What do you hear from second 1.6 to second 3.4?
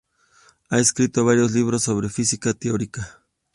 sobre Física Teórica.